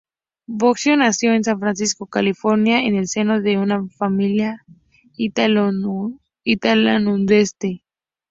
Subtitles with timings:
[0.47, 4.65] Bozzio nació en San Francisco, California, en el seno de una familia
[5.15, 7.83] italo-estadounidense.